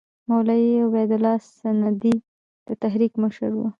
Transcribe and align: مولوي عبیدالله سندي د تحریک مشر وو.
مولوي 0.29 0.71
عبیدالله 0.85 1.35
سندي 1.59 2.15
د 2.67 2.69
تحریک 2.83 3.13
مشر 3.23 3.51
وو. 3.57 3.67